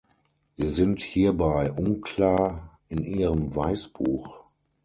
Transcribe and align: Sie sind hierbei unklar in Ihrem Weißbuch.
Sie 0.57 0.67
sind 0.67 0.99
hierbei 1.01 1.71
unklar 1.71 2.79
in 2.87 3.03
Ihrem 3.03 3.55
Weißbuch. 3.55 4.45